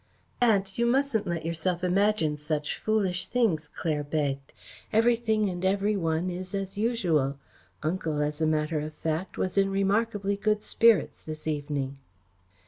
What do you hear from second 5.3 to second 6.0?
and every